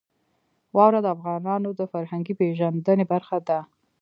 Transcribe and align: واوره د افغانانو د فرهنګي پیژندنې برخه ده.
واوره 0.75 0.99
د 1.03 1.07
افغانانو 1.15 1.69
د 1.79 1.81
فرهنګي 1.91 2.33
پیژندنې 2.39 3.05
برخه 3.13 3.37
ده. 3.47 3.59